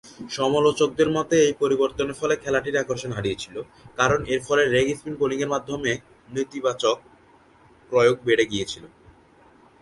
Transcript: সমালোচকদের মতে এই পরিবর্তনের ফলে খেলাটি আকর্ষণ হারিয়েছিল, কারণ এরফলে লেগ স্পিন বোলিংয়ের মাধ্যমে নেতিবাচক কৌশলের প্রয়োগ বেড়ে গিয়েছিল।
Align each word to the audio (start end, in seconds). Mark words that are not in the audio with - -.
সমালোচকদের 0.37 1.09
মতে 1.17 1.35
এই 1.47 1.53
পরিবর্তনের 1.61 2.19
ফলে 2.21 2.35
খেলাটি 2.43 2.69
আকর্ষণ 2.77 3.11
হারিয়েছিল, 3.17 3.55
কারণ 3.99 4.19
এরফলে 4.33 4.63
লেগ 4.73 4.87
স্পিন 4.97 5.15
বোলিংয়ের 5.21 5.53
মাধ্যমে 5.53 5.91
নেতিবাচক 6.29 6.97
কৌশলের 6.99 7.89
প্রয়োগ 7.91 8.15
বেড়ে 8.27 8.45
গিয়েছিল। 8.51 8.83